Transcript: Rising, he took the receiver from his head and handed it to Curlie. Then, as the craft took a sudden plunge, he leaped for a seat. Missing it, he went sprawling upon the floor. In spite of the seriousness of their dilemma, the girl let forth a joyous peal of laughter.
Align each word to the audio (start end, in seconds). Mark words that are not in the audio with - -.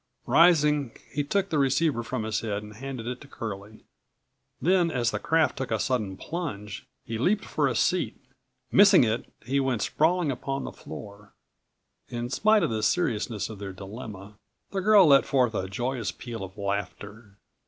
Rising, 0.25 0.93
he 1.11 1.23
took 1.23 1.49
the 1.51 1.59
receiver 1.59 2.01
from 2.01 2.23
his 2.23 2.39
head 2.39 2.63
and 2.63 2.73
handed 2.75 3.05
it 3.05 3.21
to 3.21 3.27
Curlie. 3.27 3.83
Then, 4.59 4.89
as 4.89 5.11
the 5.11 5.19
craft 5.19 5.57
took 5.59 5.69
a 5.69 5.77
sudden 5.77 6.17
plunge, 6.17 6.87
he 7.05 7.19
leaped 7.19 7.45
for 7.45 7.67
a 7.67 7.75
seat. 7.75 8.19
Missing 8.71 9.03
it, 9.03 9.31
he 9.45 9.59
went 9.59 9.83
sprawling 9.83 10.31
upon 10.31 10.63
the 10.63 10.71
floor. 10.71 11.33
In 12.09 12.31
spite 12.31 12.63
of 12.63 12.71
the 12.71 12.81
seriousness 12.81 13.47
of 13.47 13.59
their 13.59 13.73
dilemma, 13.73 14.39
the 14.71 14.81
girl 14.81 15.05
let 15.05 15.23
forth 15.23 15.53
a 15.53 15.69
joyous 15.69 16.11
peal 16.11 16.43
of 16.43 16.57
laughter. 16.57 17.37